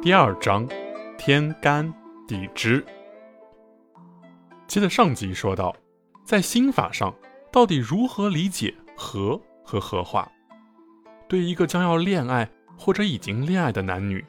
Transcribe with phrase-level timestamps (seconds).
[0.00, 0.64] 第二章，
[1.18, 1.92] 天干
[2.28, 2.84] 地支。
[4.68, 5.74] 接着上集说到，
[6.24, 7.12] 在心法上，
[7.50, 10.30] 到底如何理解和和合化？
[11.28, 12.48] 对一个将要恋爱
[12.78, 14.24] 或者已经恋爱的男女，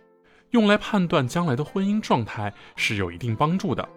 [0.49, 3.87] 用来判断将来的婚姻状态是有一定帮助的。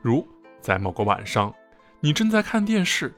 [0.00, 0.26] 如
[0.62, 1.54] 在某个晚上，
[2.00, 3.14] 你正在看电视，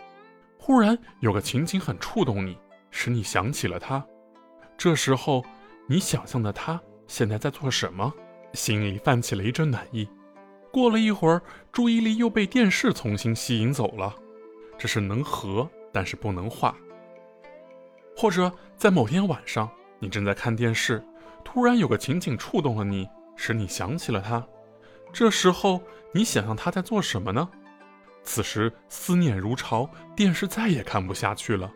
[0.59, 2.59] 忽然有个情景很触动你，
[2.91, 4.05] 使你想起了他。
[4.77, 5.45] 这时候，
[5.87, 6.81] 你想象的他。
[7.07, 8.13] 现在在做什么？
[8.53, 10.09] 心里泛起了一阵暖意。
[10.73, 11.43] 过了一会儿，
[11.73, 14.15] 注意力又被电视重新吸引走了。
[14.79, 16.77] 这是能合，但是不能化。
[18.17, 21.03] 或者在某天晚上，你正在看电视，
[21.45, 24.47] 突然有个情景触动了你，使你想起了他。
[25.13, 25.81] 这时候，
[26.13, 27.49] 你想象他在做什么呢？
[28.23, 31.73] 此时思念如潮，电视再也看不下去了，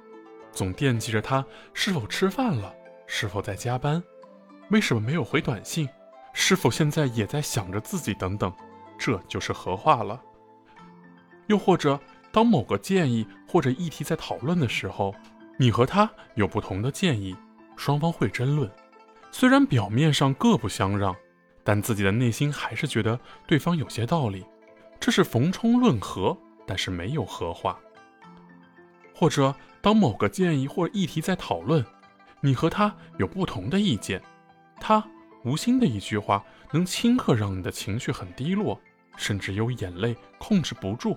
[0.53, 2.75] 总惦记着他是否吃饭了，
[3.07, 4.03] 是否在加班。
[4.71, 5.89] 为什么没有回短信？
[6.33, 8.15] 是否现在也在想着自己？
[8.15, 8.53] 等等，
[8.97, 10.21] 这就是合化了。
[11.49, 11.99] 又或者，
[12.31, 15.13] 当某个建议或者议题在讨论的时候，
[15.57, 17.37] 你和他有不同的建议，
[17.77, 18.71] 双方会争论。
[19.33, 21.15] 虽然表面上各不相让，
[21.65, 24.47] 但自己的内心还是觉得对方有些道理。
[25.01, 27.77] 这是逢冲论和，但是没有和话。
[29.13, 31.85] 或者，当某个建议或议题在讨论，
[32.41, 34.23] 你和他有不同的意见。
[34.81, 35.07] 他
[35.45, 38.81] 无心的一句话，能顷刻让你的情绪很低落，
[39.17, 41.17] 甚至有眼泪控制不住，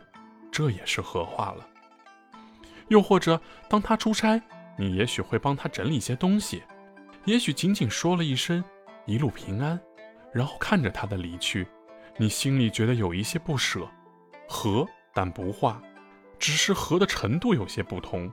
[0.52, 1.68] 这也是合话了。
[2.90, 4.40] 又或者，当他出差，
[4.78, 6.62] 你也许会帮他整理些东西，
[7.26, 8.64] 也许仅仅说了一声
[9.08, 9.80] “一路平安”，
[10.34, 11.66] 然后看着他的离去，
[12.18, 13.90] 你心里觉得有一些不舍，
[14.48, 15.82] 合但不化，
[16.38, 18.32] 只是合的程度有些不同。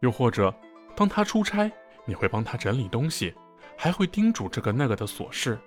[0.00, 0.54] 又或者，
[0.94, 1.70] 当他出差，
[2.04, 3.34] 你会帮他整理东西。
[3.82, 5.58] 还会叮嘱这个那个的琐事。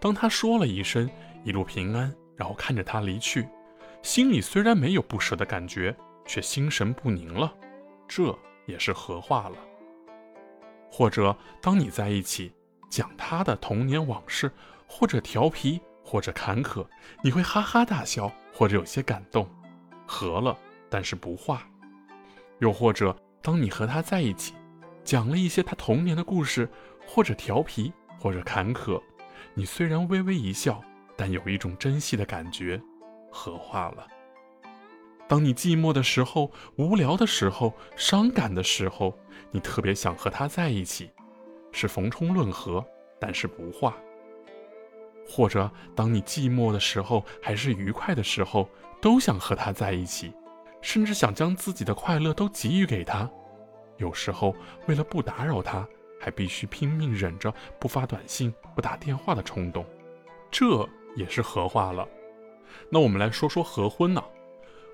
[0.00, 1.08] 当他说了一声
[1.46, 3.48] “一路平安”，然后看着他离去，
[4.02, 5.94] 心里虽然没有不舍的感觉，
[6.26, 7.54] 却心神不宁了。
[8.08, 8.36] 这
[8.66, 9.56] 也是合化了。
[10.90, 12.52] 或者当你在一起
[12.90, 14.50] 讲他的童年往事，
[14.88, 16.84] 或者调皮，或者坎坷，
[17.22, 19.48] 你会哈哈大笑，或者有些感动，
[20.08, 21.62] 合了，但是不化。
[22.58, 24.54] 又或者当你和他在一起，
[25.10, 26.68] 讲了一些他童年的故事。
[27.04, 29.02] 或者调皮，或者坎坷，
[29.52, 30.80] 你虽然微微一笑，
[31.16, 32.80] 但有一种珍惜的感觉，
[33.32, 34.06] 合化了。
[35.26, 39.18] 当你寂寞的时候、无聊的时候、伤感的时候，
[39.50, 41.10] 你特别想和他在一起，
[41.72, 42.84] 是逢冲论合，
[43.18, 43.96] 但是不化。
[45.26, 48.68] 或者当你寂寞的时候，还是愉快的时候，
[49.00, 50.32] 都想和他在一起，
[50.80, 53.28] 甚至想将自己的快乐都给予给他。
[54.00, 54.56] 有时候
[54.88, 55.86] 为了不打扰他。
[56.22, 59.82] 还必须拼命忍着不发短信、不打电话的冲动，
[60.50, 62.06] 这也是合化了。
[62.90, 64.22] 那我们来说说合婚呢？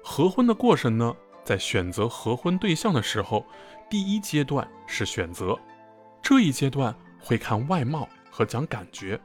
[0.04, 1.12] 合婚的过程呢，
[1.42, 3.44] 在选择合婚对象的时候，
[3.90, 5.58] 第一阶段是选择，
[6.22, 9.20] 这一阶段会看外貌和讲感觉，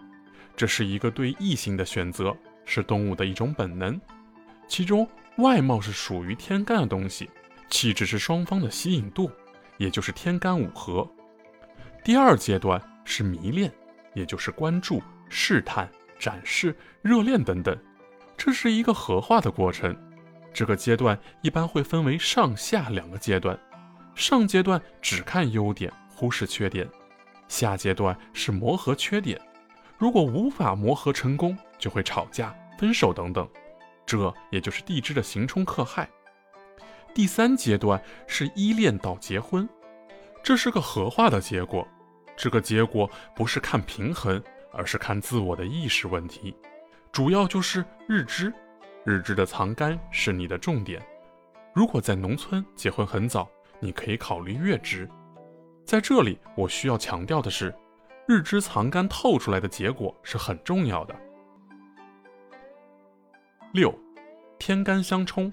[0.56, 4.02] 这是一个对异性的选择，是动物的一种本能。
[4.68, 7.30] 其中外貌是属于天干的东西，
[7.70, 9.30] 气质是双方的吸引度，
[9.82, 11.10] 也就是天干五合。
[12.04, 13.72] 第二阶段是迷恋，
[14.14, 17.76] 也就是关注、试探、展示、热恋等等，
[18.38, 19.98] 这是一个合化的过程。
[20.54, 23.60] 这个阶段一般会分为上下两个阶段，
[24.14, 26.86] 上阶段只看优点，忽视缺点；
[27.48, 29.42] 下阶段是磨合缺点，
[29.98, 33.50] 如果无法磨合成功，就会吵架、分手等等。
[34.06, 36.08] 这也就是地支的刑冲克害。
[37.14, 39.68] 第三阶段是依恋到结婚。
[40.44, 41.88] 这是个合化的结果，
[42.36, 44.42] 这个结果不是看平衡，
[44.72, 46.56] 而是看自我的意识问题，
[47.12, 48.52] 主要就是日支，
[49.04, 51.02] 日支的藏干是你的重点。
[51.74, 53.48] 如果在农村结婚很早，
[53.80, 55.08] 你可以考虑月支。
[55.86, 57.74] 在这里，我需要强调的是，
[58.28, 61.16] 日支藏干透出来的结果是很重要的。
[63.74, 63.94] 六，
[64.58, 65.52] 天干相冲，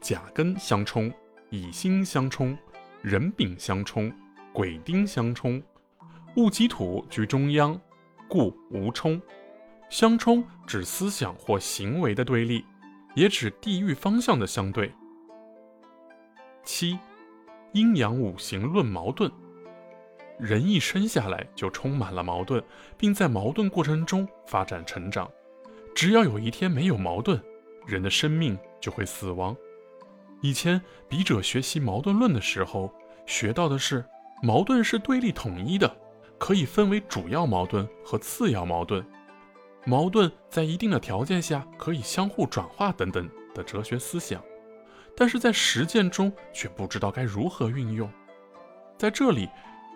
[0.00, 1.12] 甲根相冲，
[1.50, 2.56] 乙辛相冲。
[3.02, 4.12] 壬丙相冲，
[4.52, 5.62] 癸丁相冲，
[6.34, 7.80] 戊己土居中央，
[8.28, 9.22] 故无冲。
[9.88, 12.64] 相冲指思想或行为的对立，
[13.14, 14.92] 也指地域方向的相对。
[16.64, 16.98] 七，
[17.72, 19.30] 阴阳五行论矛盾。
[20.38, 22.62] 人一生下来就充满了矛盾，
[22.96, 25.30] 并在矛盾过程中发展成长。
[25.94, 27.40] 只要有一天没有矛盾，
[27.86, 29.56] 人的生命就会死亡。
[30.40, 32.92] 以前笔者学习矛盾论的时候，
[33.26, 34.04] 学到的是
[34.42, 35.96] 矛盾是对立统一的，
[36.38, 39.04] 可以分为主要矛盾和次要矛盾，
[39.84, 44.40] 矛盾在一定的条件下可以相互转化等等的哲学思想，
[45.16, 48.08] 但是在实践中却不知道该如何运用。
[48.96, 49.48] 在这里，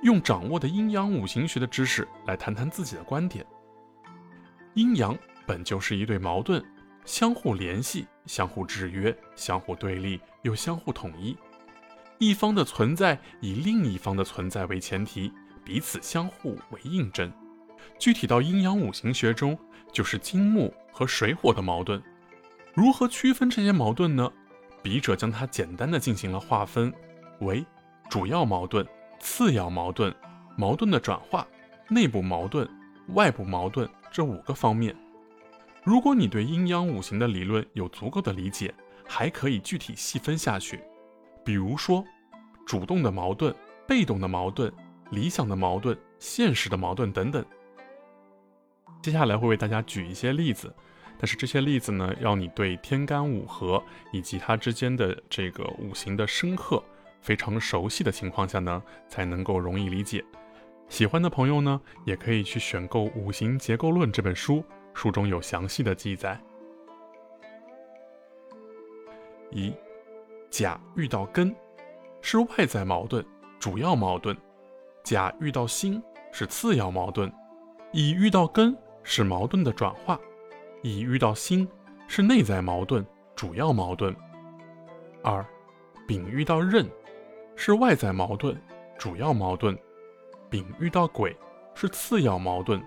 [0.03, 3.47] 用掌握的阴阳五行学的知识来谈谈自己的观点。
[4.75, 5.17] 阴阳
[5.47, 6.65] 本就是一对矛盾，
[7.05, 11.37] 相互联系、相互制约、相互对立又相互统一。
[12.19, 15.33] 一方的存在以另一方的存在为前提，
[15.65, 17.33] 彼此相互为印证。
[17.99, 19.59] 具体到阴阳五行学中，
[19.93, 22.01] 就是金木和水火的矛盾。
[22.75, 24.31] 如何区分这些矛盾呢？
[24.83, 26.93] 笔者将它简单的进行了划分
[27.41, 27.65] 为
[28.09, 28.87] 主要矛盾、
[29.21, 30.15] 次要矛盾、
[30.57, 31.47] 矛盾的转化、
[31.89, 32.69] 内部矛盾、
[33.09, 34.97] 外部矛盾这五个方面。
[35.85, 38.73] 如果你对阴阳五行的理论有足够的理解，
[39.05, 40.81] 还可以具体细分下去。
[41.45, 42.05] 比如说，
[42.65, 43.53] 主动的矛盾、
[43.87, 44.73] 被动的矛盾、
[45.11, 47.45] 理想的矛盾、现实的矛盾等等。
[49.03, 50.73] 接下来会为大家举一些例子，
[51.19, 53.83] 但是这些例子呢，要你对天干五合
[54.13, 56.81] 以及它之间的这个五行的深刻
[57.21, 60.25] 非常熟悉的情况下呢，才能够容易理解。
[60.89, 64.65] 喜欢的朋友呢，也可以去选购《五行结构论》这本书，
[64.95, 66.41] 书中有详细的记载。
[69.51, 69.73] 一。
[70.51, 71.57] 甲遇到根，
[72.21, 73.25] 是外在矛盾，
[73.59, 74.37] 主要矛盾；
[75.03, 76.01] 甲遇到辛
[76.31, 77.33] 是次要矛盾；
[77.91, 80.15] 乙遇到根是矛盾的转化；
[80.83, 81.67] 乙遇到辛
[82.07, 83.03] 是内在矛盾，
[83.35, 84.15] 主要矛盾。
[85.23, 85.43] 二，
[86.07, 86.87] 丙遇到壬，
[87.57, 88.55] 是外在矛盾，
[88.99, 89.75] 主要矛盾；
[90.51, 91.35] 丙遇到癸
[91.75, 92.79] 是次要矛盾；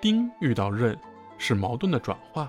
[0.00, 0.96] 丁遇到壬
[1.38, 2.48] 是矛盾的转化；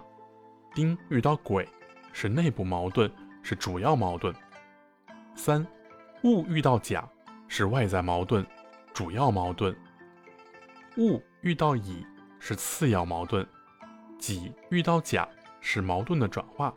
[0.74, 1.68] 丁遇到癸
[2.14, 3.12] 是内部矛盾。
[3.50, 4.36] 是主要矛盾。
[5.34, 5.66] 三，
[6.22, 7.08] 戊遇到甲
[7.48, 8.46] 是外在矛盾，
[8.94, 9.74] 主要矛盾。
[10.98, 12.06] 戊遇到乙
[12.40, 13.48] 是次要矛盾。
[14.20, 15.26] 己遇到甲
[15.62, 16.74] 是矛盾的转化。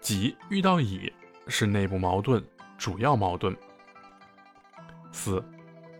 [0.00, 1.12] 己遇到乙
[1.46, 2.44] 是内部矛盾，
[2.76, 3.56] 主要矛盾。
[5.12, 5.40] 四，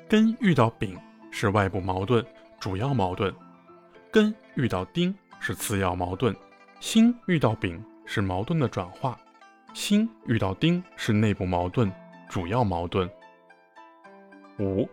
[0.09, 0.99] 庚遇到丙
[1.31, 2.27] 是外部矛盾，
[2.59, 3.33] 主要矛盾。
[4.13, 6.35] 根遇到丁是次要矛盾。
[6.81, 9.17] 心遇到丙是矛盾的转化。
[9.73, 11.93] 心遇到丁是内部矛盾，
[12.29, 13.09] 主要矛盾。
[14.59, 14.89] 五，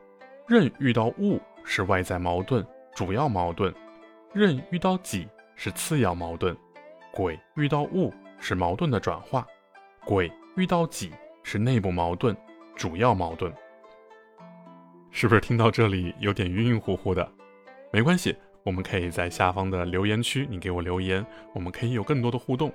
[0.47, 3.73] 壬遇到戊是外在矛盾，主要矛盾。
[4.33, 6.55] 壬遇到己是次要矛盾。
[7.11, 9.47] 癸遇到戊是矛盾的转化。
[10.05, 11.11] 癸遇到己
[11.41, 12.37] 是内部矛盾，
[12.75, 13.51] 主要矛盾。
[15.09, 17.27] 是不是听到这里有点晕晕乎乎的？
[17.91, 18.35] 没关系，
[18.67, 22.69] 我们可以在下方的留言区，你给我留言，我们可以有更多的互动。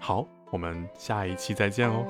[0.00, 0.26] 好。
[0.52, 2.04] 我们下一期再见哦。